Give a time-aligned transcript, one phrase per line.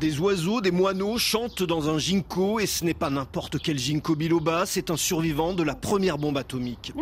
[0.00, 4.14] Des oiseaux, des moineaux chantent dans un ginkgo et ce n'est pas n'importe quel ginkgo
[4.14, 6.94] biloba, c'est un survivant de la première bombe atomique.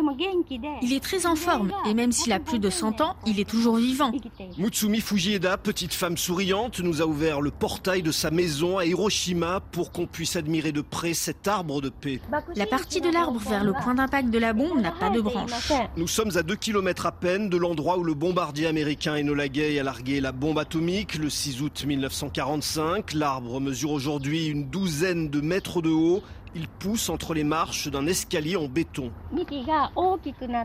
[0.81, 3.47] Il est très en forme et même s'il a plus de 100 ans, il est
[3.47, 4.11] toujours vivant.
[4.57, 9.61] Mutsumi Fujieda, petite femme souriante, nous a ouvert le portail de sa maison à Hiroshima
[9.71, 12.19] pour qu'on puisse admirer de près cet arbre de paix.
[12.57, 15.71] La partie de l'arbre vers le point d'impact de la bombe n'a pas de branche.
[15.95, 19.79] Nous sommes à 2 km à peine de l'endroit où le bombardier américain Enola Gay
[19.79, 22.88] a largué la bombe atomique le 6 août 1945.
[23.13, 26.21] L'arbre mesure aujourd'hui une douzaine de mètres de haut.
[26.55, 29.11] Il pousse entre les marches d'un escalier en béton.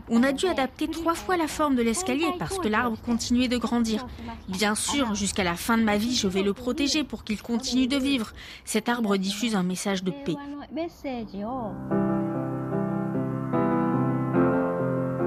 [0.09, 3.57] On a dû adapter trois fois la forme de l'escalier parce que l'arbre continuait de
[3.57, 4.07] grandir.
[4.49, 7.87] Bien sûr, jusqu'à la fin de ma vie, je vais le protéger pour qu'il continue
[7.87, 8.31] de vivre.
[8.63, 10.35] Cet arbre diffuse un message de paix.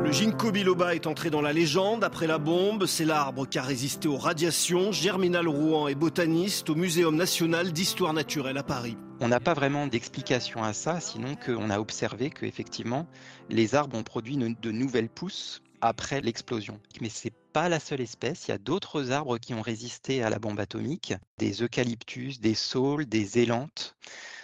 [0.09, 2.87] Le ginkgo biloba est entré dans la légende après la bombe.
[2.87, 4.91] C'est l'arbre qui a résisté aux radiations.
[4.91, 8.97] Germinal Rouen est botaniste au Muséum national d'histoire naturelle à Paris.
[9.21, 13.07] On n'a pas vraiment d'explication à ça, sinon qu'on a observé qu'effectivement,
[13.51, 16.81] les arbres ont produit de nouvelles pousses après l'explosion.
[17.03, 20.31] Mais c'est pas la seule espèce, il y a d'autres arbres qui ont résisté à
[20.31, 23.97] la bombe atomique, des eucalyptus, des saules, des élantes.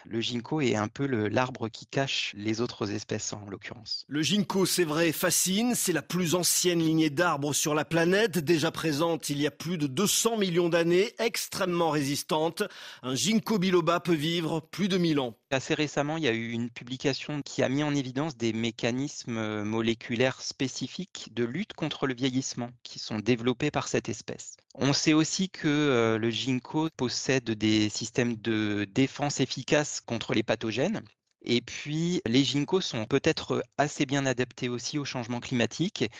[0.06, 4.04] Le ginkgo est un peu l'arbre qui cache les autres espèces en l'occurrence.
[4.06, 5.74] Le ginkgo, c'est vrai, fascine.
[5.74, 9.78] C'est la plus ancienne lignée d'arbres sur la planète, déjà présente il y a plus
[9.78, 12.62] de 200 millions d'années, extrêmement résistante.
[13.02, 15.36] Un ginkgo biloba peut vivre plus de 1000 ans.
[15.50, 19.38] Assez récemment, il y a eu une publication qui a mis en évidence des mécanismes
[19.38, 24.56] euh, moléculaires spécifiques de lutte contre le vieillissement qui sont développés par cette espèce.
[24.74, 30.42] On sait aussi que euh, le ginkgo possède des systèmes de défense efficaces contre les
[30.42, 31.02] pathogènes.
[31.42, 36.10] Et puis, les ginkgos sont peut-être assez bien adaptés aussi au changement climatique.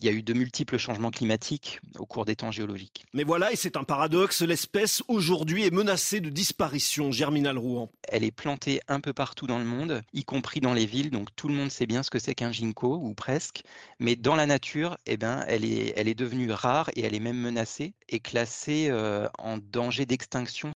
[0.00, 3.04] Il y a eu de multiples changements climatiques au cours des temps géologiques.
[3.12, 7.90] Mais voilà, et c'est un paradoxe, l'espèce aujourd'hui est menacée de disparition, Germinal Rouen.
[8.08, 11.28] Elle est plantée un peu partout dans le monde, y compris dans les villes, donc
[11.36, 13.62] tout le monde sait bien ce que c'est qu'un ginkgo, ou presque.
[13.98, 17.20] Mais dans la nature, eh ben, elle, est, elle est devenue rare et elle est
[17.20, 20.72] même menacée et classée euh, en danger d'extinction.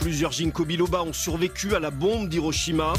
[0.00, 2.94] Plusieurs ginkgo biloba ont survécu à la bombe d'Hiroshima.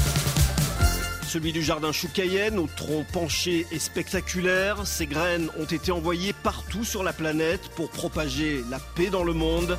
[1.28, 6.32] Celui du jardin chou Cayenne, au tronc penché et spectaculaire, ces graines ont été envoyées
[6.32, 9.76] partout sur la planète pour propager la paix dans le monde.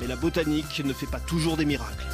[0.00, 2.06] Mais la botanique ne fait pas toujours des miracles.